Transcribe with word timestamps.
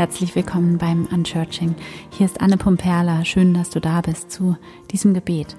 herzlich 0.00 0.34
willkommen 0.34 0.78
beim 0.78 1.06
Unchurching. 1.12 1.74
Hier 2.08 2.24
ist 2.24 2.40
Anne 2.40 2.56
Pumperla. 2.56 3.22
Schön, 3.26 3.52
dass 3.52 3.68
du 3.68 3.82
da 3.82 4.00
bist 4.00 4.30
zu 4.30 4.56
diesem 4.90 5.12
Gebet. 5.12 5.54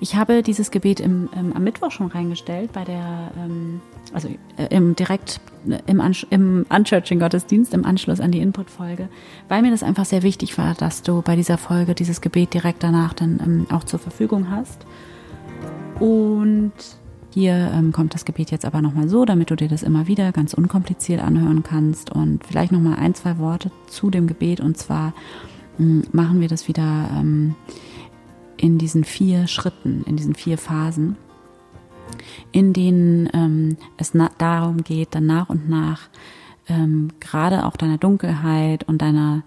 Ich 0.00 0.16
habe 0.16 0.42
dieses 0.42 0.72
Gebet 0.72 0.98
im, 0.98 1.28
ähm, 1.32 1.52
am 1.52 1.62
Mittwoch 1.62 1.92
schon 1.92 2.08
reingestellt, 2.08 2.72
bei 2.72 2.82
der, 2.82 3.30
ähm, 3.36 3.80
also 4.12 4.26
äh, 4.56 4.66
im 4.74 4.96
direkt 4.96 5.40
äh, 5.68 5.78
im, 5.86 6.02
im 6.30 6.66
Unchurching-Gottesdienst, 6.68 7.72
im 7.72 7.84
Anschluss 7.84 8.18
an 8.18 8.32
die 8.32 8.40
Input-Folge, 8.40 9.08
weil 9.46 9.62
mir 9.62 9.70
das 9.70 9.84
einfach 9.84 10.06
sehr 10.06 10.24
wichtig 10.24 10.58
war, 10.58 10.74
dass 10.74 11.02
du 11.02 11.22
bei 11.22 11.36
dieser 11.36 11.56
Folge 11.56 11.94
dieses 11.94 12.20
Gebet 12.20 12.54
direkt 12.54 12.82
danach 12.82 13.14
dann 13.14 13.38
ähm, 13.40 13.66
auch 13.70 13.84
zur 13.84 14.00
Verfügung 14.00 14.50
hast. 14.50 14.86
Und 16.00 16.72
hier 17.38 17.70
ähm, 17.72 17.92
kommt 17.92 18.14
das 18.14 18.24
Gebet 18.24 18.50
jetzt 18.50 18.64
aber 18.64 18.82
nochmal 18.82 19.08
so, 19.08 19.24
damit 19.24 19.52
du 19.52 19.54
dir 19.54 19.68
das 19.68 19.84
immer 19.84 20.08
wieder 20.08 20.32
ganz 20.32 20.54
unkompliziert 20.54 21.22
anhören 21.22 21.62
kannst 21.62 22.10
und 22.10 22.44
vielleicht 22.44 22.72
nochmal 22.72 22.98
ein, 22.98 23.14
zwei 23.14 23.38
Worte 23.38 23.70
zu 23.86 24.10
dem 24.10 24.26
Gebet. 24.26 24.58
Und 24.58 24.76
zwar 24.76 25.14
ähm, 25.78 26.02
machen 26.10 26.40
wir 26.40 26.48
das 26.48 26.66
wieder 26.66 27.08
ähm, 27.16 27.54
in 28.56 28.76
diesen 28.78 29.04
vier 29.04 29.46
Schritten, 29.46 30.02
in 30.04 30.16
diesen 30.16 30.34
vier 30.34 30.58
Phasen, 30.58 31.16
in 32.50 32.72
denen 32.72 33.30
ähm, 33.32 33.76
es 33.98 34.14
darum 34.38 34.82
geht, 34.82 35.14
dann 35.14 35.26
nach 35.26 35.48
und 35.48 35.68
nach 35.68 36.08
ähm, 36.68 37.10
gerade 37.20 37.66
auch 37.66 37.76
deiner 37.76 37.98
Dunkelheit 37.98 38.82
und 38.82 39.00
deiner 39.00 39.44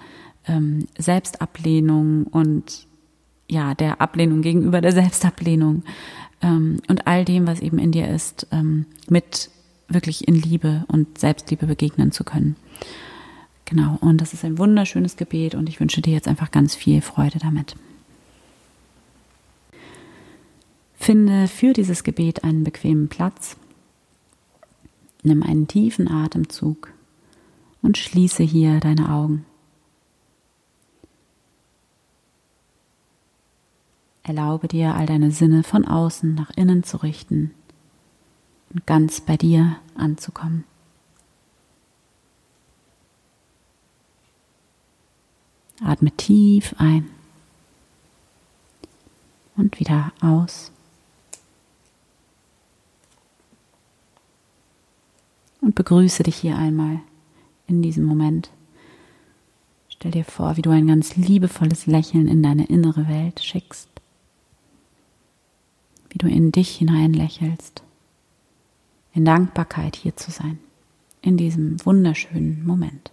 ähm, 0.47 0.87
Selbstablehnung 0.97 2.23
und 2.23 2.87
ja, 3.49 3.75
der 3.75 3.99
Ablehnung 3.99 4.41
gegenüber 4.41 4.79
der 4.79 4.93
Selbstablehnung 4.93 5.83
ähm, 6.41 6.81
und 6.87 7.07
all 7.07 7.25
dem, 7.25 7.47
was 7.47 7.59
eben 7.59 7.79
in 7.79 7.91
dir 7.91 8.07
ist, 8.07 8.47
ähm, 8.51 8.85
mit 9.09 9.49
wirklich 9.87 10.27
in 10.27 10.35
Liebe 10.35 10.85
und 10.87 11.17
Selbstliebe 11.17 11.67
begegnen 11.67 12.11
zu 12.11 12.23
können. 12.23 12.55
Genau, 13.65 13.97
und 14.01 14.19
das 14.19 14.33
ist 14.33 14.43
ein 14.43 14.57
wunderschönes 14.57 15.15
Gebet 15.15 15.55
und 15.55 15.69
ich 15.69 15.79
wünsche 15.79 16.01
dir 16.01 16.13
jetzt 16.13 16.27
einfach 16.27 16.51
ganz 16.51 16.75
viel 16.75 17.01
Freude 17.01 17.39
damit. 17.39 17.75
Finde 20.95 21.47
für 21.47 21.73
dieses 21.73 22.03
Gebet 22.03 22.43
einen 22.43 22.63
bequemen 22.63 23.07
Platz. 23.07 23.57
Nimm 25.23 25.41
einen 25.41 25.67
tiefen 25.67 26.07
Atemzug 26.07 26.91
und 27.81 27.97
schließe 27.97 28.43
hier 28.43 28.79
deine 28.79 29.09
Augen. 29.09 29.45
Erlaube 34.23 34.67
dir, 34.67 34.95
all 34.95 35.07
deine 35.07 35.31
Sinne 35.31 35.63
von 35.63 35.85
außen 35.85 36.35
nach 36.35 36.51
innen 36.55 36.83
zu 36.83 36.97
richten 36.97 37.51
und 38.71 38.85
ganz 38.85 39.21
bei 39.21 39.35
dir 39.35 39.77
anzukommen. 39.95 40.63
Atme 45.83 46.11
tief 46.11 46.75
ein 46.77 47.09
und 49.57 49.79
wieder 49.79 50.13
aus. 50.21 50.71
Und 55.61 55.73
begrüße 55.73 56.23
dich 56.23 56.35
hier 56.35 56.57
einmal 56.57 56.99
in 57.65 57.81
diesem 57.81 58.05
Moment. 58.05 58.51
Stell 59.89 60.11
dir 60.11 60.25
vor, 60.25 60.57
wie 60.57 60.61
du 60.61 60.69
ein 60.69 60.87
ganz 60.87 61.15
liebevolles 61.15 61.87
Lächeln 61.87 62.27
in 62.27 62.43
deine 62.43 62.65
innere 62.65 63.07
Welt 63.07 63.43
schickst 63.43 63.90
wie 66.11 66.17
du 66.17 66.27
in 66.27 66.51
dich 66.51 66.75
hinein 66.75 67.13
lächelst, 67.13 67.83
in 69.13 69.23
Dankbarkeit 69.23 69.95
hier 69.95 70.15
zu 70.17 70.29
sein, 70.29 70.59
in 71.21 71.37
diesem 71.37 71.83
wunderschönen 71.85 72.65
Moment. 72.65 73.11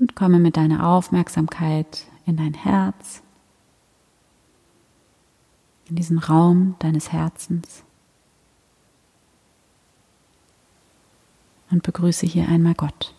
Und 0.00 0.16
komme 0.16 0.40
mit 0.40 0.56
deiner 0.56 0.88
Aufmerksamkeit 0.88 2.06
in 2.26 2.36
dein 2.36 2.54
Herz, 2.54 3.22
in 5.88 5.94
diesen 5.94 6.18
Raum 6.18 6.74
deines 6.80 7.12
Herzens 7.12 7.84
und 11.70 11.84
begrüße 11.84 12.26
hier 12.26 12.48
einmal 12.48 12.74
Gott. 12.74 13.14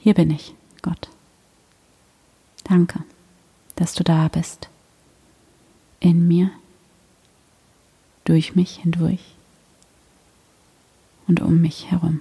Hier 0.00 0.14
bin 0.14 0.30
ich. 0.30 0.54
Danke, 2.70 3.02
dass 3.74 3.94
du 3.94 4.04
da 4.04 4.28
bist. 4.28 4.70
In 5.98 6.28
mir, 6.28 6.52
durch 8.22 8.54
mich 8.54 8.76
hindurch 8.76 9.34
und 11.26 11.40
um 11.40 11.60
mich 11.60 11.90
herum. 11.90 12.20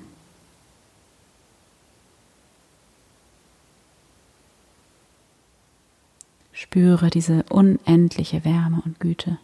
Spüre 6.52 7.12
diese 7.12 7.44
unendliche 7.50 8.44
Wärme 8.44 8.81
und 8.84 9.00
Güte, 9.00 9.38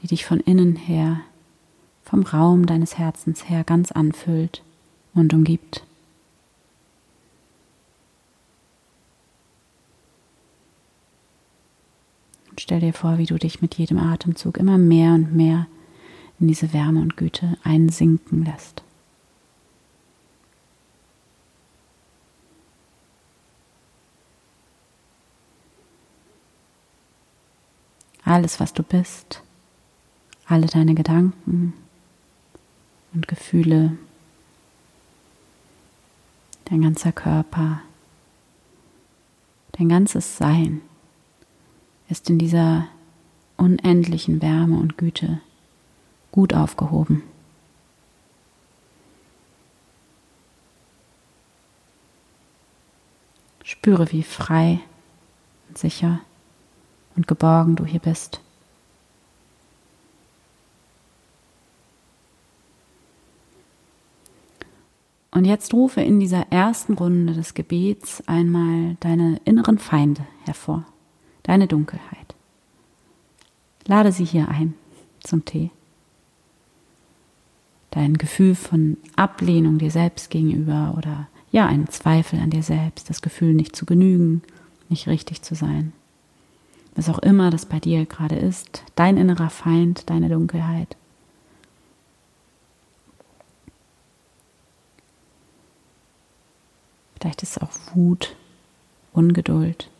die 0.00 0.08
dich 0.08 0.24
von 0.26 0.40
innen 0.40 0.74
her, 0.74 1.20
vom 2.02 2.24
Raum 2.24 2.66
deines 2.66 2.98
Herzens 2.98 3.48
her 3.48 3.62
ganz 3.62 3.92
anfüllt 3.92 4.64
und 5.14 5.32
umgibt. 5.32 5.84
Stell 12.62 12.78
dir 12.78 12.92
vor, 12.92 13.18
wie 13.18 13.26
du 13.26 13.38
dich 13.38 13.60
mit 13.60 13.74
jedem 13.74 13.98
Atemzug 13.98 14.56
immer 14.56 14.78
mehr 14.78 15.14
und 15.14 15.34
mehr 15.34 15.66
in 16.38 16.46
diese 16.46 16.72
Wärme 16.72 17.00
und 17.00 17.16
Güte 17.16 17.58
einsinken 17.64 18.44
lässt. 18.44 18.84
Alles, 28.24 28.60
was 28.60 28.72
du 28.72 28.84
bist, 28.84 29.42
alle 30.46 30.66
deine 30.66 30.94
Gedanken 30.94 31.74
und 33.12 33.26
Gefühle, 33.26 33.98
dein 36.66 36.82
ganzer 36.82 37.10
Körper, 37.10 37.82
dein 39.72 39.88
ganzes 39.88 40.36
Sein 40.36 40.80
ist 42.12 42.28
in 42.28 42.38
dieser 42.38 42.88
unendlichen 43.56 44.42
Wärme 44.42 44.78
und 44.78 44.98
Güte 44.98 45.40
gut 46.30 46.52
aufgehoben. 46.52 47.22
Spüre, 53.64 54.12
wie 54.12 54.22
frei 54.22 54.80
und 55.68 55.78
sicher 55.78 56.20
und 57.16 57.26
geborgen 57.26 57.76
du 57.76 57.86
hier 57.86 58.00
bist. 58.00 58.40
Und 65.30 65.46
jetzt 65.46 65.72
rufe 65.72 66.02
in 66.02 66.20
dieser 66.20 66.52
ersten 66.52 66.92
Runde 66.92 67.32
des 67.32 67.54
Gebets 67.54 68.22
einmal 68.26 68.98
deine 69.00 69.40
inneren 69.46 69.78
Feinde 69.78 70.26
hervor 70.44 70.84
deine 71.42 71.66
Dunkelheit. 71.66 72.34
Lade 73.86 74.12
sie 74.12 74.24
hier 74.24 74.48
ein 74.48 74.74
zum 75.20 75.44
Tee. 75.44 75.70
Dein 77.90 78.16
Gefühl 78.16 78.54
von 78.54 78.96
Ablehnung 79.16 79.78
dir 79.78 79.90
selbst 79.90 80.30
gegenüber 80.30 80.94
oder 80.96 81.28
ja, 81.50 81.66
ein 81.66 81.88
Zweifel 81.88 82.40
an 82.40 82.50
dir 82.50 82.62
selbst, 82.62 83.10
das 83.10 83.20
Gefühl 83.20 83.52
nicht 83.52 83.76
zu 83.76 83.84
genügen, 83.84 84.42
nicht 84.88 85.06
richtig 85.06 85.42
zu 85.42 85.54
sein. 85.54 85.92
Was 86.94 87.08
auch 87.08 87.18
immer 87.18 87.50
das 87.50 87.66
bei 87.66 87.78
dir 87.78 88.06
gerade 88.06 88.36
ist, 88.36 88.82
dein 88.94 89.16
innerer 89.16 89.50
Feind, 89.50 90.08
deine 90.08 90.28
Dunkelheit. 90.28 90.96
Vielleicht 97.20 97.42
ist 97.42 97.56
es 97.56 97.62
auch 97.62 97.70
Wut, 97.94 98.34
Ungeduld, 99.12 99.91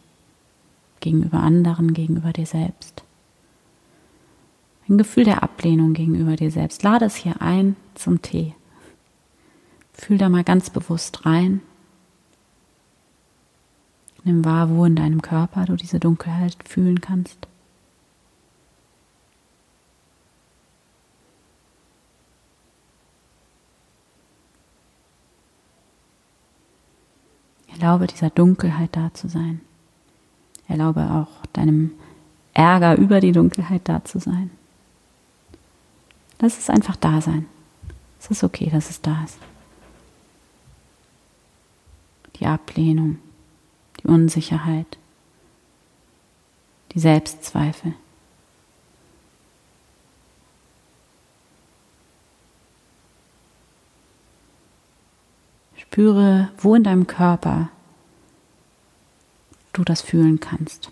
gegenüber 1.02 1.40
anderen, 1.40 1.92
gegenüber 1.92 2.32
dir 2.32 2.46
selbst. 2.46 3.04
Ein 4.88 4.96
Gefühl 4.96 5.24
der 5.24 5.42
Ablehnung 5.42 5.92
gegenüber 5.92 6.36
dir 6.36 6.50
selbst. 6.50 6.82
Lade 6.82 7.04
es 7.04 7.16
hier 7.16 7.42
ein 7.42 7.76
zum 7.94 8.22
Tee. 8.22 8.54
Fühl 9.92 10.18
da 10.18 10.28
mal 10.28 10.44
ganz 10.44 10.70
bewusst 10.70 11.26
rein. 11.26 11.60
Nimm 14.24 14.44
wahr, 14.44 14.70
wo 14.70 14.84
in 14.84 14.96
deinem 14.96 15.20
Körper 15.20 15.64
du 15.66 15.76
diese 15.76 16.00
Dunkelheit 16.00 16.56
fühlen 16.64 17.00
kannst. 17.00 17.48
Erlaube 27.68 28.06
dieser 28.06 28.30
Dunkelheit 28.30 28.90
da 28.94 29.12
zu 29.12 29.28
sein. 29.28 29.60
Erlaube 30.72 31.02
auch 31.02 31.46
deinem 31.52 31.92
Ärger 32.54 32.96
über 32.96 33.20
die 33.20 33.32
Dunkelheit 33.32 33.82
da 33.84 34.02
zu 34.04 34.18
sein. 34.18 34.50
Lass 36.40 36.58
es 36.58 36.70
einfach 36.70 36.96
da 36.96 37.20
sein. 37.20 37.46
Es 38.18 38.30
ist 38.30 38.42
okay, 38.42 38.70
dass 38.70 38.88
es 38.88 39.00
da 39.00 39.22
ist. 39.24 39.38
Die 42.36 42.46
Ablehnung, 42.46 43.18
die 44.00 44.08
Unsicherheit, 44.08 44.98
die 46.92 47.00
Selbstzweifel. 47.00 47.92
Spüre, 55.76 56.50
wo 56.56 56.74
in 56.74 56.84
deinem 56.84 57.06
Körper 57.06 57.68
du 59.72 59.84
das 59.84 60.02
fühlen 60.02 60.40
kannst. 60.40 60.90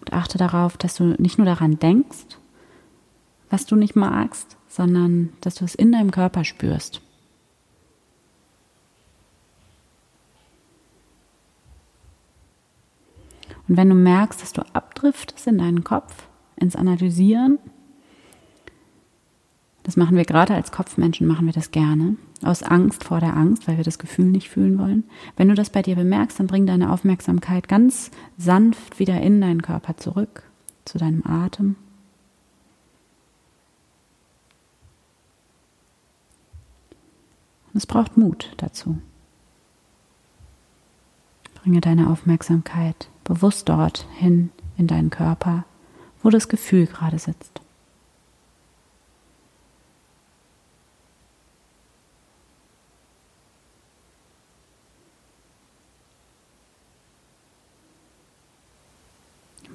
Und 0.00 0.12
achte 0.12 0.38
darauf, 0.38 0.76
dass 0.76 0.94
du 0.94 1.14
nicht 1.18 1.38
nur 1.38 1.44
daran 1.44 1.78
denkst, 1.78 2.38
was 3.50 3.66
du 3.66 3.76
nicht 3.76 3.96
magst, 3.96 4.56
sondern 4.68 5.32
dass 5.40 5.56
du 5.56 5.64
es 5.64 5.74
in 5.74 5.92
deinem 5.92 6.10
Körper 6.10 6.44
spürst. 6.44 7.02
Und 13.68 13.76
wenn 13.76 13.88
du 13.88 13.94
merkst, 13.94 14.42
dass 14.42 14.52
du 14.52 14.62
abdriftest 14.72 15.46
in 15.46 15.58
deinen 15.58 15.84
Kopf, 15.84 16.26
ins 16.56 16.74
Analysieren, 16.74 17.58
das 19.90 19.96
machen 19.96 20.16
wir 20.16 20.24
gerade 20.24 20.54
als 20.54 20.70
Kopfmenschen, 20.70 21.26
machen 21.26 21.46
wir 21.46 21.52
das 21.52 21.72
gerne, 21.72 22.14
aus 22.44 22.62
Angst 22.62 23.02
vor 23.02 23.18
der 23.18 23.36
Angst, 23.36 23.66
weil 23.66 23.76
wir 23.76 23.82
das 23.82 23.98
Gefühl 23.98 24.26
nicht 24.26 24.48
fühlen 24.48 24.78
wollen. 24.78 25.02
Wenn 25.36 25.48
du 25.48 25.54
das 25.54 25.70
bei 25.70 25.82
dir 25.82 25.96
bemerkst, 25.96 26.38
dann 26.38 26.46
bring 26.46 26.64
deine 26.64 26.92
Aufmerksamkeit 26.92 27.66
ganz 27.66 28.12
sanft 28.38 29.00
wieder 29.00 29.20
in 29.20 29.40
deinen 29.40 29.62
Körper 29.62 29.96
zurück, 29.96 30.44
zu 30.84 30.98
deinem 30.98 31.26
Atem. 31.26 31.74
Und 37.72 37.78
es 37.78 37.86
braucht 37.86 38.16
Mut 38.16 38.52
dazu. 38.58 38.96
Bringe 41.64 41.80
deine 41.80 42.10
Aufmerksamkeit 42.10 43.08
bewusst 43.24 43.68
dorthin 43.68 44.50
in 44.76 44.86
deinen 44.86 45.10
Körper, 45.10 45.64
wo 46.22 46.30
das 46.30 46.48
Gefühl 46.48 46.86
gerade 46.86 47.18
sitzt. 47.18 47.60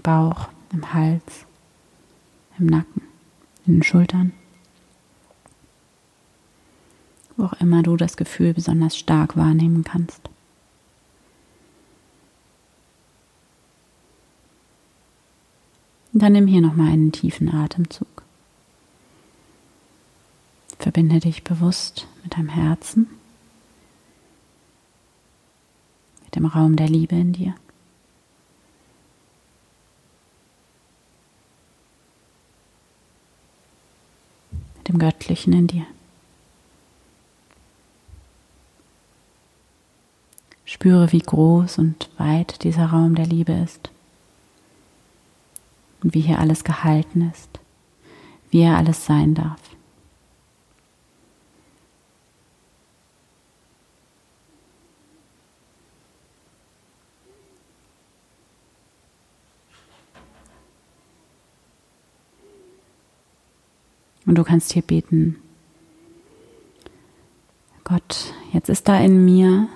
Bauch, 0.06 0.50
im 0.72 0.94
Hals, 0.94 1.46
im 2.60 2.68
Nacken, 2.68 3.02
in 3.66 3.74
den 3.78 3.84
Schultern. 3.84 4.34
Wo 7.36 7.46
auch 7.46 7.54
immer 7.54 7.82
du 7.82 7.98
das 7.98 8.16
Gefühl 8.16 8.54
besonders 8.54 8.96
stark 8.96 9.36
wahrnehmen 9.36 9.84
kannst. 9.84 10.30
Und 16.14 16.22
dann 16.22 16.32
nimm 16.32 16.48
hier 16.48 16.62
nochmal 16.62 16.94
einen 16.94 17.12
tiefen 17.12 17.54
Atemzug. 17.54 18.24
Verbinde 20.80 21.20
dich 21.20 21.44
bewusst 21.44 22.08
mit 22.24 22.38
deinem 22.38 22.48
Herzen, 22.48 23.10
mit 26.24 26.36
dem 26.36 26.46
Raum 26.46 26.76
der 26.76 26.88
Liebe 26.88 27.16
in 27.16 27.34
dir. 27.34 27.56
Mit 34.78 34.88
dem 34.88 35.00
Göttlichen 35.26 35.54
in 35.54 35.66
dir. 35.66 35.88
Spüre, 40.66 41.12
wie 41.12 41.20
groß 41.20 41.80
und 41.80 42.12
weit 42.20 42.64
dieser 42.64 42.86
Raum 42.88 43.16
der 43.16 43.26
Liebe 43.26 43.54
ist 43.54 43.90
und 46.04 46.14
wie 46.14 46.22
hier 46.22 46.38
alles 46.38 46.64
gehalten 46.64 47.32
ist, 47.34 47.50
wie 48.52 48.62
er 48.62 48.78
alles 48.78 49.08
sein 49.08 49.34
darf. 49.34 49.60
Und 64.26 64.36
du 64.36 64.44
kannst 64.44 64.74
hier 64.74 64.82
beten, 64.82 65.38
Gott, 67.84 68.34
jetzt 68.52 68.70
ist 68.70 68.88
da 68.88 69.00
in 69.00 69.24
mir 69.24 69.68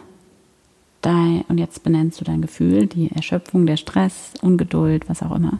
dein, 1.01 1.43
und 1.47 1.59
jetzt 1.59 1.83
benennst 1.83 2.19
du 2.19 2.25
dein 2.25 2.41
Gefühl, 2.41 2.87
die 2.87 3.11
Erschöpfung, 3.11 3.65
der 3.65 3.77
Stress, 3.77 4.33
Ungeduld, 4.41 5.07
was 5.07 5.21
auch 5.21 5.35
immer. 5.35 5.59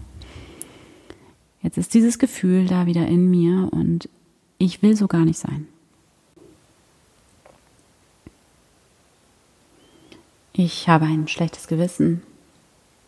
Jetzt 1.61 1.77
ist 1.77 1.93
dieses 1.93 2.17
Gefühl 2.19 2.65
da 2.65 2.85
wieder 2.85 3.05
in 3.07 3.29
mir 3.29 3.69
und 3.71 4.09
ich 4.57 4.81
will 4.81 4.95
so 4.95 5.07
gar 5.07 5.25
nicht 5.25 5.37
sein. 5.37 5.67
Ich 10.53 10.89
habe 10.89 11.05
ein 11.05 11.27
schlechtes 11.27 11.67
Gewissen. 11.67 12.21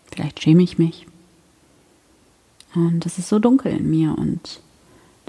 Vielleicht 0.06 0.42
schäme 0.42 0.64
ich 0.64 0.78
mich. 0.78 1.08
Und 2.76 3.06
es 3.06 3.18
ist 3.18 3.28
so 3.28 3.40
dunkel 3.40 3.74
in 3.74 3.90
mir 3.90 4.18
und 4.18 4.62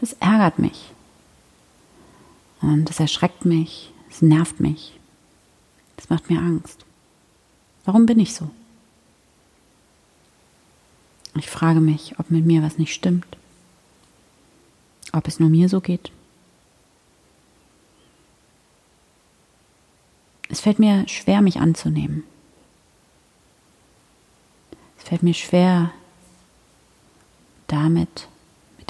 das 0.02 0.14
ärgert 0.14 0.58
mich. 0.58 0.90
Und 2.60 2.86
das 2.86 2.98
erschreckt 2.98 3.44
mich, 3.44 3.92
es 4.10 4.20
nervt 4.20 4.58
mich. 4.58 4.98
Das 5.94 6.10
macht 6.10 6.28
mir 6.28 6.40
Angst. 6.40 6.84
Warum 7.84 8.04
bin 8.04 8.18
ich 8.18 8.34
so? 8.34 8.50
Ich 11.36 11.48
frage 11.48 11.80
mich, 11.80 12.18
ob 12.18 12.32
mit 12.32 12.44
mir 12.44 12.62
was 12.62 12.78
nicht 12.78 12.92
stimmt. 12.92 13.36
Ob 15.12 15.28
es 15.28 15.38
nur 15.38 15.48
mir 15.48 15.68
so 15.68 15.80
geht. 15.80 16.10
Es 20.48 20.60
fällt 20.60 20.80
mir 20.80 21.08
schwer, 21.08 21.42
mich 21.42 21.60
anzunehmen. 21.60 22.24
Es 24.98 25.04
fällt 25.04 25.22
mir 25.22 25.34
schwer, 25.34 25.92
damit, 27.68 28.08
mit 28.08 28.31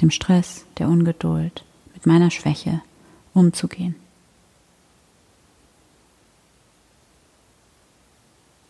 dem 0.02 0.10
Stress, 0.10 0.66
der 0.78 0.88
Ungeduld, 0.88 1.64
mit 1.94 2.06
meiner 2.06 2.30
Schwäche 2.30 2.82
umzugehen. 3.32 3.94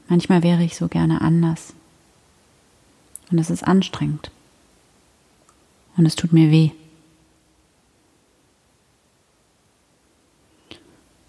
Manchmal 0.08 0.42
wäre 0.42 0.62
ich 0.62 0.76
so 0.76 0.88
gerne 0.88 1.22
anders. 1.22 1.72
Und 3.30 3.38
es 3.38 3.48
ist 3.48 3.62
anstrengend. 3.62 4.30
Und 5.96 6.04
es 6.04 6.16
tut 6.16 6.34
mir 6.34 6.50
weh. 6.50 6.70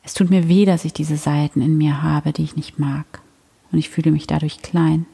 Es 0.04 0.14
tut 0.14 0.30
mir 0.30 0.50
weh, 0.50 0.66
dass 0.66 0.84
ich 0.84 0.92
diese 0.92 1.16
Seiten 1.16 1.62
in 1.62 1.78
mir 1.78 2.02
habe, 2.02 2.34
die 2.34 2.44
ich 2.44 2.58
nicht 2.58 2.78
mag. 2.78 3.22
Und 3.72 3.80
ich 3.80 3.90
fühle 3.90 4.12
mich 4.12 4.28
dadurch 4.28 4.62
klein. 4.62 5.06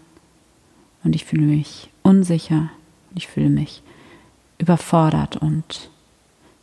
Und 1.03 1.15
ich 1.15 1.25
fühle 1.25 1.45
mich 1.45 1.91
unsicher. 2.01 2.71
Und 3.11 3.17
ich 3.17 3.27
fühle 3.27 3.49
mich 3.49 3.83
überfordert. 4.59 5.37
Und 5.37 5.89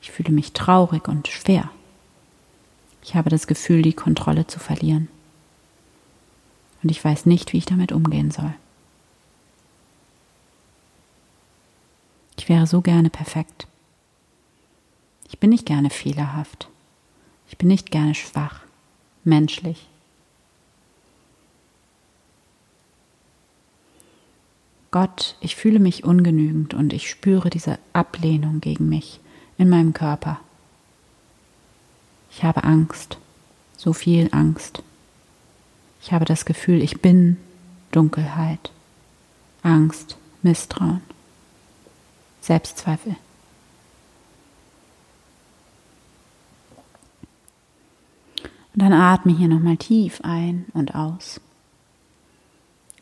ich 0.00 0.12
fühle 0.12 0.32
mich 0.32 0.52
traurig 0.52 1.08
und 1.08 1.26
schwer. 1.26 1.70
Ich 3.02 3.16
habe 3.16 3.30
das 3.30 3.48
Gefühl, 3.48 3.82
die 3.82 3.92
Kontrolle 3.92 4.46
zu 4.46 4.60
verlieren. 4.60 5.08
Und 6.82 6.90
ich 6.90 7.04
weiß 7.04 7.26
nicht, 7.26 7.52
wie 7.52 7.58
ich 7.58 7.66
damit 7.66 7.90
umgehen 7.90 8.30
soll. 8.30 8.54
Ich 12.38 12.48
wäre 12.48 12.66
so 12.66 12.80
gerne 12.80 13.10
perfekt. 13.10 13.66
Ich 15.28 15.40
bin 15.40 15.50
nicht 15.50 15.66
gerne 15.66 15.90
fehlerhaft. 15.90 16.68
Ich 17.48 17.58
bin 17.58 17.68
nicht 17.68 17.90
gerne 17.90 18.14
schwach, 18.14 18.60
menschlich. 19.24 19.88
Gott, 24.90 25.36
ich 25.40 25.56
fühle 25.56 25.78
mich 25.78 26.04
ungenügend 26.04 26.74
und 26.74 26.92
ich 26.92 27.10
spüre 27.10 27.50
diese 27.50 27.78
Ablehnung 27.92 28.60
gegen 28.60 28.88
mich 28.88 29.20
in 29.58 29.68
meinem 29.68 29.92
Körper. 29.92 30.40
Ich 32.30 32.44
habe 32.44 32.64
Angst, 32.64 33.18
so 33.76 33.92
viel 33.92 34.28
Angst. 34.32 34.82
Ich 36.02 36.12
habe 36.12 36.24
das 36.24 36.44
Gefühl, 36.44 36.82
ich 36.82 37.00
bin 37.02 37.36
Dunkelheit, 37.90 38.70
Angst, 39.62 40.16
Misstrauen. 40.42 41.00
Selbstzweifel. 42.40 43.16
Und 48.72 48.82
dann 48.82 48.92
atme 48.92 49.36
hier 49.36 49.48
nochmal 49.48 49.78
tief 49.78 50.20
ein 50.22 50.66
und 50.74 50.94
aus. 50.94 51.40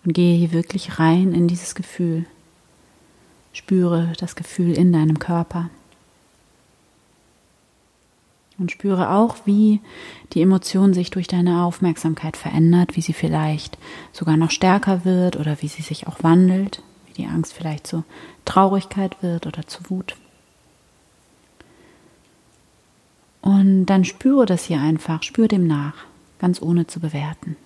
Und 0.05 0.13
gehe 0.13 0.37
hier 0.37 0.53
wirklich 0.53 0.99
rein 0.99 1.33
in 1.33 1.49
dieses 1.49 1.75
Gefühl. 1.75 2.27
Spüre 3.53 4.13
das 4.19 4.37
Gefühl 4.37 4.75
in 4.75 4.93
deinem 4.93 5.19
Körper. 5.19 5.71
Und 8.59 8.71
spüre 8.71 9.11
auch, 9.11 9.37
wie 9.47 9.81
die 10.33 10.43
Emotion 10.43 10.95
sich 10.95 11.11
durch 11.11 11.27
deine 11.27 11.65
Aufmerksamkeit 11.65 12.37
verändert, 12.37 12.97
wie 12.97 13.01
sie 13.01 13.13
vielleicht 13.13 13.79
sogar 14.13 14.37
noch 14.37 14.51
stärker 14.51 15.05
wird 15.05 15.37
oder 15.37 15.61
wie 15.61 15.69
sie 15.69 15.83
sich 15.83 16.07
auch 16.07 16.23
wandelt, 16.23 16.83
wie 17.07 17.15
die 17.15 17.27
Angst 17.27 17.53
vielleicht 17.53 17.87
zur 17.87 18.05
Traurigkeit 18.45 19.23
wird 19.23 19.47
oder 19.47 19.67
zur 19.67 19.91
Wut. 19.91 20.17
Und 23.43 23.87
dann 23.87 24.05
spüre 24.05 24.47
das 24.47 24.65
hier 24.65 24.81
einfach, 24.81 25.23
spüre 25.23 25.49
dem 25.49 25.67
nach, 25.67 25.95
ganz 26.39 26.63
ohne 26.63 26.87
zu 26.87 27.01
bewerten. 27.01 27.57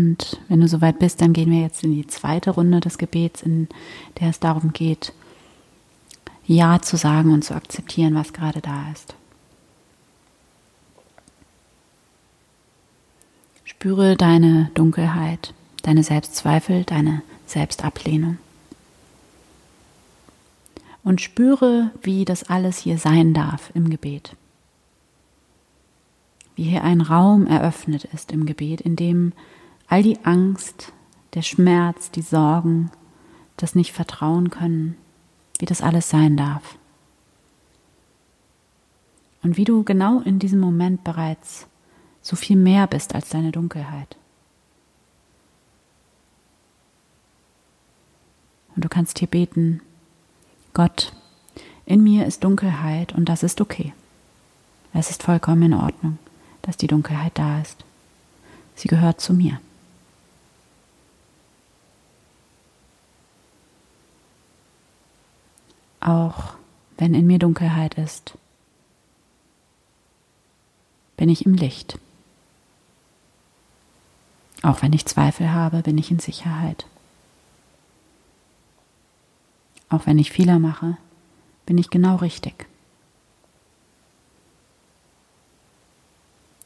Und 0.00 0.40
wenn 0.48 0.62
du 0.62 0.66
soweit 0.66 0.98
bist, 0.98 1.20
dann 1.20 1.34
gehen 1.34 1.50
wir 1.50 1.60
jetzt 1.60 1.84
in 1.84 1.92
die 1.92 2.06
zweite 2.06 2.52
Runde 2.52 2.80
des 2.80 2.96
Gebets, 2.96 3.42
in 3.42 3.68
der 4.18 4.30
es 4.30 4.40
darum 4.40 4.72
geht, 4.72 5.12
Ja 6.46 6.80
zu 6.80 6.96
sagen 6.96 7.34
und 7.34 7.44
zu 7.44 7.54
akzeptieren, 7.54 8.14
was 8.14 8.32
gerade 8.32 8.62
da 8.62 8.90
ist. 8.92 9.14
Spüre 13.64 14.16
deine 14.16 14.70
Dunkelheit, 14.72 15.52
deine 15.82 16.02
Selbstzweifel, 16.02 16.84
deine 16.84 17.20
Selbstablehnung. 17.44 18.38
Und 21.04 21.20
spüre, 21.20 21.90
wie 22.00 22.24
das 22.24 22.44
alles 22.44 22.78
hier 22.78 22.96
sein 22.96 23.34
darf 23.34 23.70
im 23.74 23.90
Gebet. 23.90 24.34
Wie 26.56 26.64
hier 26.64 26.84
ein 26.84 27.02
Raum 27.02 27.46
eröffnet 27.46 28.04
ist 28.04 28.32
im 28.32 28.46
Gebet, 28.46 28.80
in 28.80 28.96
dem 28.96 29.34
all 29.90 30.02
die 30.04 30.24
Angst, 30.24 30.92
der 31.34 31.42
Schmerz, 31.42 32.10
die 32.10 32.22
Sorgen, 32.22 32.90
das 33.56 33.74
nicht 33.74 33.92
vertrauen 33.92 34.48
können, 34.48 34.96
wie 35.58 35.66
das 35.66 35.82
alles 35.82 36.08
sein 36.08 36.36
darf. 36.36 36.78
Und 39.42 39.56
wie 39.56 39.64
du 39.64 39.82
genau 39.82 40.20
in 40.20 40.38
diesem 40.38 40.60
Moment 40.60 41.02
bereits 41.02 41.66
so 42.22 42.36
viel 42.36 42.56
mehr 42.56 42.86
bist 42.86 43.14
als 43.14 43.30
deine 43.30 43.50
Dunkelheit. 43.50 44.16
Und 48.76 48.84
du 48.84 48.88
kannst 48.88 49.18
hier 49.18 49.28
beten, 49.28 49.82
Gott, 50.72 51.12
in 51.84 52.04
mir 52.04 52.26
ist 52.26 52.44
Dunkelheit 52.44 53.12
und 53.12 53.28
das 53.28 53.42
ist 53.42 53.60
okay. 53.60 53.92
Es 54.92 55.10
ist 55.10 55.24
vollkommen 55.24 55.62
in 55.62 55.74
Ordnung, 55.74 56.18
dass 56.62 56.76
die 56.76 56.86
Dunkelheit 56.86 57.32
da 57.34 57.60
ist. 57.60 57.84
Sie 58.76 58.86
gehört 58.86 59.20
zu 59.20 59.34
mir. 59.34 59.60
Auch 66.00 66.54
wenn 66.96 67.14
in 67.14 67.26
mir 67.26 67.38
Dunkelheit 67.38 67.94
ist, 67.94 68.34
bin 71.16 71.28
ich 71.28 71.44
im 71.44 71.54
Licht. 71.54 71.98
Auch 74.62 74.82
wenn 74.82 74.92
ich 74.92 75.06
Zweifel 75.06 75.52
habe, 75.52 75.82
bin 75.82 75.96
ich 75.98 76.10
in 76.10 76.18
Sicherheit. 76.18 76.86
Auch 79.88 80.06
wenn 80.06 80.18
ich 80.18 80.30
Fehler 80.30 80.58
mache, 80.58 80.96
bin 81.66 81.76
ich 81.78 81.90
genau 81.90 82.16
richtig. 82.16 82.66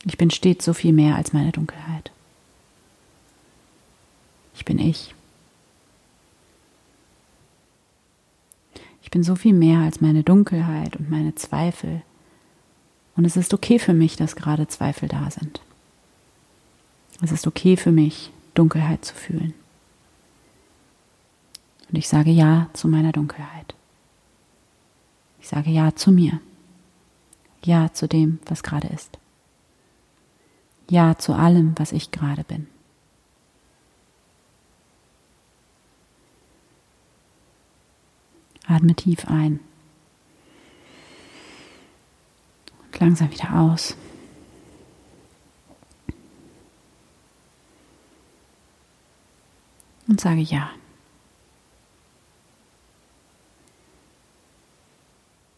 Ich 0.04 0.18
bin 0.18 0.30
stets 0.30 0.64
so 0.64 0.74
viel 0.74 0.92
mehr 0.92 1.16
als 1.16 1.32
meine 1.32 1.50
Dunkelheit. 1.50 2.10
Ich 4.54 4.64
bin 4.64 4.78
ich. 4.78 5.14
Bin 9.14 9.22
so 9.22 9.36
viel 9.36 9.54
mehr 9.54 9.78
als 9.78 10.00
meine 10.00 10.24
Dunkelheit 10.24 10.96
und 10.96 11.08
meine 11.08 11.36
Zweifel. 11.36 12.02
Und 13.14 13.24
es 13.24 13.36
ist 13.36 13.54
okay 13.54 13.78
für 13.78 13.94
mich, 13.94 14.16
dass 14.16 14.34
gerade 14.34 14.66
Zweifel 14.66 15.08
da 15.08 15.30
sind. 15.30 15.60
Es 17.22 17.30
ist 17.30 17.46
okay 17.46 17.76
für 17.76 17.92
mich, 17.92 18.32
Dunkelheit 18.54 19.04
zu 19.04 19.14
fühlen. 19.14 19.54
Und 21.88 21.96
ich 21.96 22.08
sage 22.08 22.32
Ja 22.32 22.68
zu 22.72 22.88
meiner 22.88 23.12
Dunkelheit. 23.12 23.76
Ich 25.40 25.46
sage 25.46 25.70
Ja 25.70 25.94
zu 25.94 26.10
mir. 26.10 26.40
Ja 27.64 27.92
zu 27.92 28.08
dem, 28.08 28.40
was 28.46 28.64
gerade 28.64 28.88
ist. 28.88 29.16
Ja 30.90 31.18
zu 31.18 31.34
allem, 31.34 31.74
was 31.76 31.92
ich 31.92 32.10
gerade 32.10 32.42
bin. 32.42 32.66
Atme 38.74 38.94
tief 38.94 39.26
ein. 39.26 39.60
Und 42.84 43.00
langsam 43.00 43.30
wieder 43.30 43.54
aus. 43.58 43.96
und 50.14 50.20
sage 50.20 50.40
ja. 50.40 50.70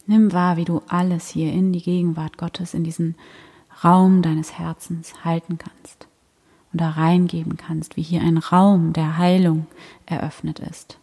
Nimm 0.05 0.31
wahr, 0.31 0.57
wie 0.57 0.65
du 0.65 0.81
alles 0.87 1.27
hier 1.29 1.51
in 1.51 1.73
die 1.73 1.81
Gegenwart 1.81 2.37
Gottes, 2.37 2.73
in 2.73 2.83
diesen 2.83 3.15
Raum 3.83 4.21
deines 4.21 4.57
Herzens 4.57 5.25
halten 5.25 5.57
kannst 5.57 6.07
und 6.71 6.81
da 6.81 6.91
reingeben 6.91 7.57
kannst, 7.57 7.97
wie 7.97 8.01
hier 8.01 8.21
ein 8.21 8.37
Raum 8.37 8.93
der 8.93 9.17
Heilung 9.17 9.67
eröffnet 10.05 10.59
ist. 10.59 10.97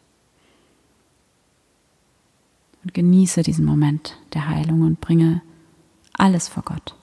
Und 2.85 2.93
genieße 2.93 3.43
diesen 3.43 3.65
Moment 3.65 4.19
der 4.35 4.49
Heilung 4.49 4.83
und 4.83 5.01
bringe 5.01 5.41
alles 6.13 6.49
vor 6.49 6.63
Gott. 6.63 6.95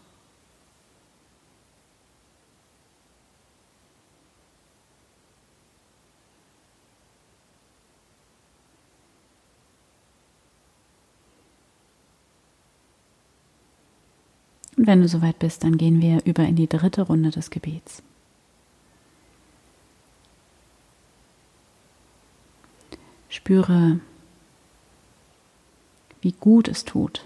Und 14.78 14.88
wenn 14.88 15.02
du 15.02 15.08
soweit 15.08 15.38
bist, 15.38 15.64
dann 15.64 15.78
gehen 15.78 16.02
wir 16.02 16.26
über 16.26 16.44
in 16.44 16.56
die 16.56 16.68
dritte 16.68 17.04
Runde 17.04 17.30
des 17.30 17.50
Gebets. 17.52 18.02
Spüre, 23.30 24.00
wie 26.22 26.34
gut 26.34 26.68
es 26.68 26.86
tut, 26.86 27.26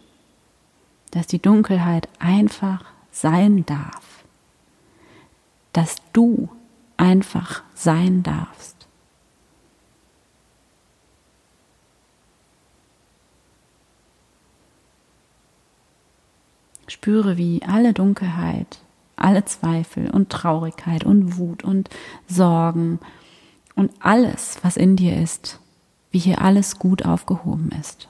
dass 1.12 1.28
die 1.28 1.42
Dunkelheit 1.42 2.10
einfach 2.20 2.86
sein 3.12 3.66
darf, 3.66 4.24
dass 5.74 5.98
du 6.14 6.50
einfach 6.98 7.64
sein 7.74 8.24
darfst. 8.24 8.76
Spüre, 16.88 17.38
wie 17.38 17.62
alle 17.64 17.94
Dunkelheit, 17.94 18.80
alle 19.16 19.46
Zweifel 19.46 20.10
und 20.10 20.30
Traurigkeit 20.30 21.04
und 21.04 21.38
Wut 21.38 21.64
und 21.64 21.90
Sorgen 22.28 23.00
und 23.76 23.92
alles, 24.00 24.60
was 24.62 24.78
in 24.78 24.96
dir 24.96 25.22
ist, 25.22 25.60
wie 26.12 26.20
hier 26.20 26.42
alles 26.42 26.80
gut 26.80 27.06
aufgehoben 27.06 27.72
ist. 27.80 28.08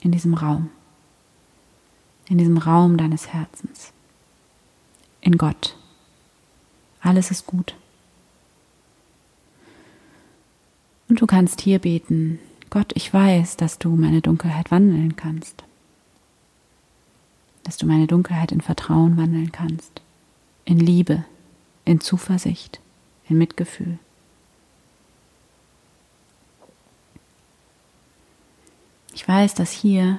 In 0.00 0.12
diesem 0.12 0.34
Raum. 0.34 0.70
In 2.28 2.38
diesem 2.38 2.58
Raum 2.58 2.96
deines 2.96 3.32
Herzens. 3.32 3.92
In 5.20 5.36
Gott. 5.36 5.76
Alles 7.00 7.30
ist 7.30 7.46
gut. 7.46 7.74
Und 11.08 11.20
du 11.20 11.26
kannst 11.26 11.60
hier 11.60 11.80
beten, 11.80 12.38
Gott, 12.70 12.92
ich 12.94 13.12
weiß, 13.12 13.56
dass 13.56 13.78
du 13.78 13.96
meine 13.96 14.20
Dunkelheit 14.20 14.70
wandeln 14.70 15.16
kannst 15.16 15.64
dass 17.70 17.76
du 17.76 17.86
meine 17.86 18.06
Dunkelheit 18.06 18.52
in 18.52 18.60
Vertrauen 18.60 19.16
wandeln 19.16 19.52
kannst, 19.52 20.00
in 20.64 20.78
Liebe, 20.78 21.24
in 21.84 22.00
Zuversicht, 22.00 22.80
in 23.28 23.38
Mitgefühl. 23.38 23.98
Ich 29.20 29.28
weiß, 29.28 29.52
dass 29.52 29.70
hier 29.70 30.18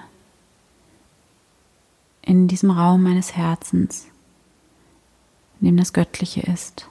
in 2.22 2.48
diesem 2.48 2.70
Raum 2.70 3.02
meines 3.02 3.36
Herzens, 3.36 4.06
in 5.60 5.66
dem 5.66 5.78
das 5.78 5.92
Göttliche 5.92 6.42
ist, 6.42 6.88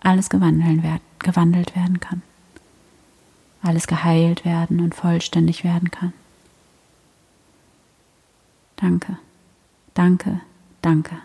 alles 0.00 0.30
gewandelt 0.30 1.76
werden 1.76 2.00
kann, 2.00 2.22
alles 3.60 3.86
geheilt 3.86 4.46
werden 4.46 4.80
und 4.80 4.94
vollständig 4.94 5.62
werden 5.62 5.90
kann. 5.90 6.14
Danke. 8.76 9.18
Danke, 9.92 10.40
danke. 10.80 11.18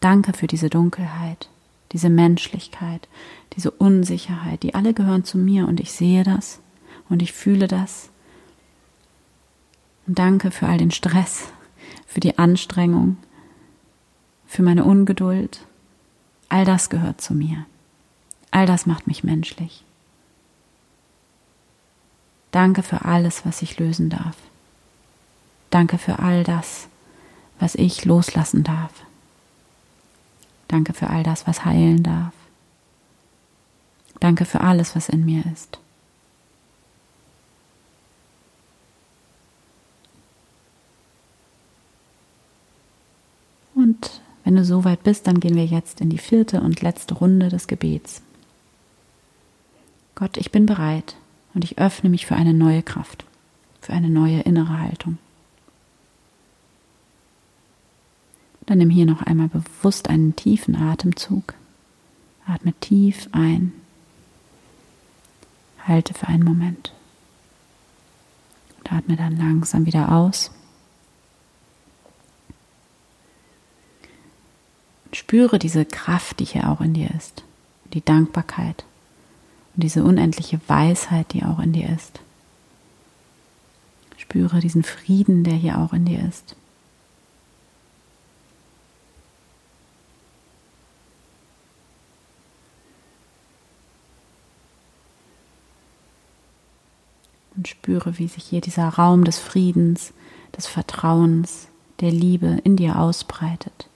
Danke 0.00 0.32
für 0.32 0.48
diese 0.48 0.70
Dunkelheit, 0.70 1.48
diese 1.92 2.10
Menschlichkeit, 2.10 3.06
diese 3.52 3.70
Unsicherheit, 3.70 4.64
die 4.64 4.74
alle 4.74 4.92
gehören 4.92 5.22
zu 5.22 5.38
mir 5.38 5.68
und 5.68 5.78
ich 5.78 5.92
sehe 5.92 6.24
das 6.24 6.58
und 7.08 7.22
ich 7.22 7.32
fühle 7.32 7.68
das. 7.68 8.08
Und 10.06 10.18
danke 10.18 10.50
für 10.50 10.66
all 10.66 10.78
den 10.78 10.90
Stress, 10.90 11.48
für 12.06 12.20
die 12.20 12.38
Anstrengung, 12.38 13.18
für 14.46 14.62
meine 14.62 14.84
Ungeduld. 14.84 15.60
All 16.48 16.64
das 16.64 16.88
gehört 16.88 17.20
zu 17.20 17.34
mir. 17.34 17.66
All 18.50 18.66
das 18.66 18.86
macht 18.86 19.06
mich 19.06 19.22
menschlich. 19.24 19.84
Danke 22.50 22.82
für 22.82 23.04
alles, 23.04 23.44
was 23.44 23.60
ich 23.60 23.78
lösen 23.78 24.08
darf. 24.08 24.36
Danke 25.70 25.98
für 25.98 26.18
all 26.18 26.44
das, 26.44 26.88
was 27.58 27.74
ich 27.74 28.04
loslassen 28.04 28.64
darf. 28.64 28.92
Danke 30.66 30.94
für 30.94 31.10
all 31.10 31.22
das, 31.22 31.46
was 31.46 31.64
heilen 31.64 32.02
darf. 32.02 32.32
Danke 34.20 34.44
für 34.44 34.62
alles, 34.62 34.96
was 34.96 35.08
in 35.08 35.24
mir 35.24 35.44
ist. 35.52 35.78
Und 43.74 44.20
wenn 44.48 44.56
du 44.56 44.64
soweit 44.64 45.02
bist, 45.02 45.26
dann 45.26 45.40
gehen 45.40 45.56
wir 45.56 45.66
jetzt 45.66 46.00
in 46.00 46.08
die 46.08 46.16
vierte 46.16 46.62
und 46.62 46.80
letzte 46.80 47.12
Runde 47.12 47.50
des 47.50 47.66
Gebets. 47.66 48.22
Gott, 50.14 50.38
ich 50.38 50.50
bin 50.50 50.64
bereit 50.64 51.16
und 51.52 51.64
ich 51.64 51.76
öffne 51.76 52.08
mich 52.08 52.24
für 52.24 52.34
eine 52.34 52.54
neue 52.54 52.82
Kraft, 52.82 53.26
für 53.82 53.92
eine 53.92 54.08
neue 54.08 54.40
innere 54.40 54.78
Haltung. 54.78 55.18
Dann 58.64 58.78
nimm 58.78 58.88
hier 58.88 59.04
noch 59.04 59.20
einmal 59.20 59.48
bewusst 59.48 60.08
einen 60.08 60.34
tiefen 60.34 60.76
Atemzug. 60.76 61.52
Atme 62.46 62.72
tief 62.80 63.28
ein. 63.32 63.74
Halte 65.86 66.14
für 66.14 66.26
einen 66.26 66.44
Moment. 66.44 66.94
Und 68.78 68.92
atme 68.94 69.16
dann 69.16 69.36
langsam 69.36 69.84
wieder 69.84 70.10
aus. 70.10 70.52
Spüre 75.18 75.58
diese 75.58 75.84
Kraft, 75.84 76.38
die 76.38 76.44
hier 76.44 76.70
auch 76.70 76.80
in 76.80 76.94
dir 76.94 77.10
ist. 77.16 77.42
Die 77.92 78.04
Dankbarkeit 78.04 78.84
und 79.74 79.82
diese 79.82 80.04
unendliche 80.04 80.60
Weisheit, 80.68 81.32
die 81.32 81.42
auch 81.42 81.58
in 81.58 81.72
dir 81.72 81.88
ist. 81.88 82.20
Spüre 84.16 84.60
diesen 84.60 84.84
Frieden, 84.84 85.42
der 85.42 85.54
hier 85.54 85.78
auch 85.78 85.92
in 85.92 86.04
dir 86.04 86.20
ist. 86.26 86.54
Und 97.56 97.66
spüre, 97.66 98.18
wie 98.18 98.28
sich 98.28 98.44
hier 98.44 98.60
dieser 98.60 98.88
Raum 98.88 99.24
des 99.24 99.38
Friedens, 99.38 100.12
des 100.56 100.68
Vertrauens, 100.68 101.66
der 102.00 102.12
Liebe 102.12 102.60
in 102.62 102.76
dir 102.76 103.00
ausbreitet 103.00 103.87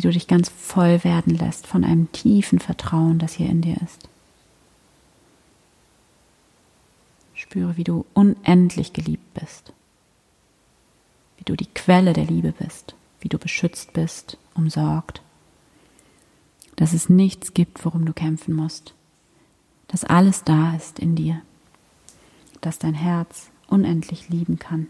wie 0.00 0.08
du 0.08 0.12
dich 0.12 0.28
ganz 0.28 0.48
voll 0.48 1.04
werden 1.04 1.36
lässt 1.36 1.66
von 1.66 1.84
einem 1.84 2.10
tiefen 2.10 2.58
Vertrauen, 2.58 3.18
das 3.18 3.34
hier 3.34 3.50
in 3.50 3.60
dir 3.60 3.76
ist. 3.82 4.08
Spüre, 7.34 7.76
wie 7.76 7.84
du 7.84 8.06
unendlich 8.14 8.94
geliebt 8.94 9.34
bist, 9.34 9.74
wie 11.36 11.44
du 11.44 11.54
die 11.54 11.66
Quelle 11.66 12.14
der 12.14 12.24
Liebe 12.24 12.52
bist, 12.52 12.94
wie 13.20 13.28
du 13.28 13.36
beschützt 13.36 13.92
bist, 13.92 14.38
umsorgt, 14.54 15.20
dass 16.76 16.94
es 16.94 17.10
nichts 17.10 17.52
gibt, 17.52 17.84
worum 17.84 18.06
du 18.06 18.14
kämpfen 18.14 18.54
musst, 18.54 18.94
dass 19.88 20.04
alles 20.04 20.44
da 20.44 20.74
ist 20.76 20.98
in 20.98 21.14
dir, 21.14 21.42
dass 22.62 22.78
dein 22.78 22.94
Herz 22.94 23.50
unendlich 23.68 24.30
lieben 24.30 24.58
kann. 24.58 24.86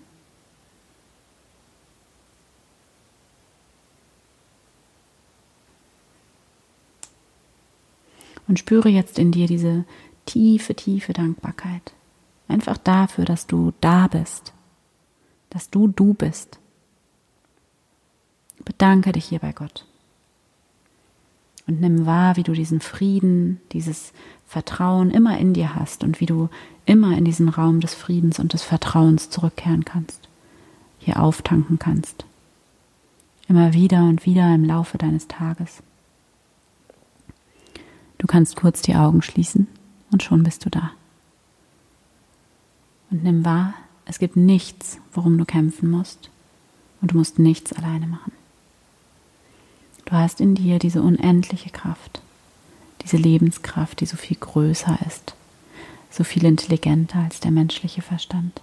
Und 8.51 8.59
spüre 8.59 8.89
jetzt 8.89 9.17
in 9.21 9.31
dir 9.31 9.47
diese 9.47 9.85
tiefe, 10.27 10.75
tiefe 10.75 11.13
Dankbarkeit. 11.13 11.93
Einfach 12.49 12.79
dafür, 12.79 13.25
dass 13.25 13.47
du 13.47 13.73
da 13.81 14.09
bist, 14.09 14.53
dass 15.51 15.71
du 15.71 15.87
du 15.87 16.15
bist. 16.15 16.59
Bedanke 18.65 19.13
dich 19.13 19.27
hier 19.27 19.39
bei 19.39 19.53
Gott. 19.53 19.87
Und 21.69 21.81
nimm 21.81 22.07
wahr, 22.07 22.35
wie 22.35 22.43
du 22.43 22.53
diesen 22.53 22.81
Frieden, 22.81 23.61
dieses 23.71 24.13
Vertrauen 24.47 25.13
immer 25.13 25.39
in 25.39 25.55
dir 25.55 25.77
hast 25.77 26.03
und 26.03 26.21
wie 26.21 26.27
du 26.27 26.49
immer 26.87 27.17
in 27.17 27.25
diesen 27.25 27.49
Raum 27.49 27.79
des 27.79 27.95
Friedens 27.95 28.41
und 28.41 28.53
des 28.53 28.65
Vertrauens 28.65 29.31
zurückkehren 29.31 29.85
kannst, 29.85 30.29
hier 30.99 31.23
auftanken 31.23 31.79
kannst. 31.79 32.25
Immer 33.47 33.75
wieder 33.75 34.03
und 34.03 34.27
wieder 34.27 34.53
im 34.53 34.65
Laufe 34.65 34.99
deines 34.99 35.29
Tages. 35.29 35.85
Du 38.21 38.27
kannst 38.27 38.55
kurz 38.55 38.83
die 38.83 38.95
Augen 38.95 39.23
schließen 39.23 39.67
und 40.13 40.23
schon 40.23 40.43
bist 40.43 40.67
du 40.67 40.69
da. 40.69 40.91
Und 43.11 43.25
nimm 43.25 43.47
wahr, 43.47 43.73
es 44.05 44.19
gibt 44.19 44.37
nichts, 44.37 44.99
worum 45.15 45.39
du 45.39 45.47
kämpfen 45.47 45.91
musst 45.91 46.29
und 47.01 47.13
du 47.13 47.17
musst 47.17 47.39
nichts 47.39 47.73
alleine 47.73 48.07
machen. 48.07 48.33
Du 50.05 50.13
hast 50.13 50.43
in 50.43 50.55
dir 50.55 50.79
diese 50.79 51.01
unendliche 51.01 51.71
Kraft, 51.71 52.21
diese 53.01 53.17
Lebenskraft, 53.17 54.01
die 54.01 54.07
so 54.07 54.19
viel 54.19 54.37
größer 54.37 54.99
ist, 55.07 55.35
so 56.11 56.23
viel 56.23 56.45
intelligenter 56.45 57.21
als 57.21 57.41
der 57.41 57.53
menschliche 57.53 58.03
Verstand. 58.03 58.61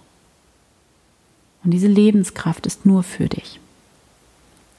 Und 1.64 1.72
diese 1.72 1.88
Lebenskraft 1.88 2.64
ist 2.64 2.86
nur 2.86 3.02
für 3.02 3.28
dich. 3.28 3.58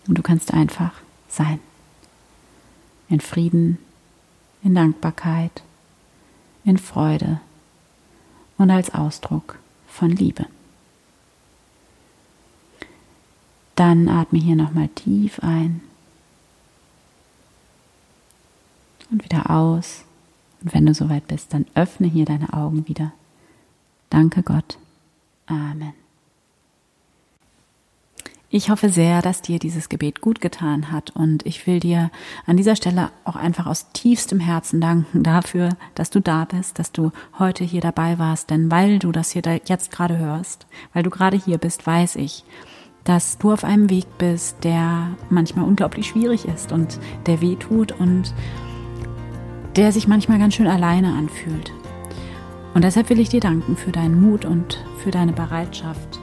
Und 0.07 0.17
du 0.17 0.21
kannst 0.21 0.53
einfach 0.53 0.93
sein. 1.27 1.59
In 3.09 3.19
Frieden, 3.19 3.77
in 4.63 4.75
Dankbarkeit, 4.75 5.63
in 6.63 6.77
Freude 6.77 7.39
und 8.57 8.69
als 8.69 8.93
Ausdruck 8.93 9.59
von 9.87 10.11
Liebe. 10.11 10.45
Dann 13.75 14.09
atme 14.09 14.39
hier 14.39 14.55
nochmal 14.55 14.89
tief 14.89 15.39
ein 15.41 15.81
und 19.09 19.23
wieder 19.23 19.49
aus. 19.49 20.03
Und 20.61 20.73
wenn 20.73 20.85
du 20.85 20.93
soweit 20.93 21.27
bist, 21.27 21.53
dann 21.53 21.65
öffne 21.75 22.07
hier 22.07 22.25
deine 22.25 22.53
Augen 22.53 22.87
wieder. 22.87 23.13
Danke 24.09 24.43
Gott. 24.43 24.77
Amen. 25.47 25.93
Ich 28.51 28.71
hoffe 28.71 28.89
sehr, 28.89 29.21
dass 29.21 29.43
dir 29.43 29.59
dieses 29.59 29.89
Gebet 29.89 30.21
gut 30.21 30.41
getan 30.41 30.91
hat 30.91 31.12
und 31.12 31.45
ich 31.45 31.67
will 31.67 31.79
dir 31.79 32.09
an 32.47 32.57
dieser 32.57 32.75
Stelle 32.75 33.12
auch 33.23 33.35
einfach 33.35 33.67
aus 33.67 33.91
tiefstem 33.93 34.39
Herzen 34.39 34.81
danken 34.81 35.21
dafür, 35.21 35.69
dass 35.93 36.09
du 36.09 36.19
da 36.19 36.45
bist, 36.45 36.79
dass 36.79 36.91
du 36.91 37.12
heute 37.38 37.63
hier 37.63 37.81
dabei 37.81 38.17
warst, 38.17 38.49
denn 38.49 38.71
weil 38.71 38.97
du 38.97 39.12
das 39.12 39.29
hier 39.29 39.43
jetzt 39.65 39.91
gerade 39.91 40.17
hörst, 40.17 40.65
weil 40.93 41.03
du 41.03 41.12
gerade 41.12 41.38
hier 41.38 41.59
bist, 41.59 41.85
weiß 41.85 42.15
ich, 42.15 42.43
dass 43.03 43.38
du 43.38 43.51
auf 43.51 43.63
einem 43.63 43.91
Weg 43.91 44.05
bist, 44.17 44.63
der 44.63 45.09
manchmal 45.29 45.65
unglaublich 45.65 46.07
schwierig 46.07 46.45
ist 46.45 46.71
und 46.71 46.99
der 47.27 47.41
weh 47.41 47.55
tut 47.55 47.91
und 47.91 48.33
der 49.75 49.91
sich 49.91 50.07
manchmal 50.07 50.39
ganz 50.39 50.55
schön 50.55 50.67
alleine 50.67 51.13
anfühlt. 51.13 51.71
Und 52.73 52.83
deshalb 52.83 53.12
will 53.12 53.19
ich 53.19 53.29
dir 53.29 53.41
danken 53.41 53.77
für 53.77 53.91
deinen 53.91 54.19
Mut 54.19 54.43
und 54.43 54.83
für 55.03 55.12
deine 55.12 55.33
Bereitschaft, 55.33 56.18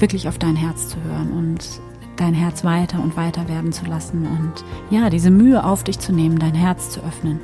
wirklich 0.00 0.28
auf 0.28 0.38
dein 0.38 0.56
Herz 0.56 0.88
zu 0.88 0.96
hören 1.02 1.32
und 1.32 1.80
dein 2.16 2.34
Herz 2.34 2.64
weiter 2.64 3.02
und 3.02 3.16
weiter 3.16 3.48
werden 3.48 3.72
zu 3.72 3.86
lassen 3.86 4.26
und 4.26 4.64
ja, 4.90 5.08
diese 5.08 5.30
Mühe 5.30 5.64
auf 5.64 5.84
dich 5.84 5.98
zu 5.98 6.12
nehmen, 6.12 6.38
dein 6.38 6.54
Herz 6.54 6.90
zu 6.90 7.00
öffnen. 7.00 7.40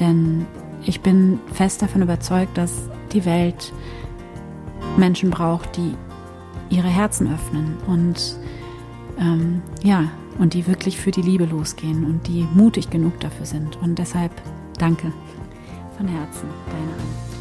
Denn 0.00 0.46
ich 0.84 1.00
bin 1.00 1.38
fest 1.52 1.80
davon 1.82 2.02
überzeugt, 2.02 2.58
dass 2.58 2.88
die 3.12 3.24
Welt 3.24 3.72
Menschen 4.96 5.30
braucht, 5.30 5.76
die 5.76 5.94
ihre 6.70 6.88
Herzen 6.88 7.32
öffnen 7.32 7.76
und 7.86 8.36
ähm, 9.18 9.62
ja, 9.82 10.10
und 10.38 10.54
die 10.54 10.66
wirklich 10.66 10.98
für 10.98 11.12
die 11.12 11.22
Liebe 11.22 11.44
losgehen 11.44 12.04
und 12.04 12.26
die 12.26 12.46
mutig 12.54 12.90
genug 12.90 13.20
dafür 13.20 13.46
sind. 13.46 13.78
Und 13.80 13.98
deshalb 13.98 14.32
danke 14.78 15.12
von 15.96 16.08
Herzen, 16.08 16.48
deine 16.66 16.92
Anne. 16.94 17.33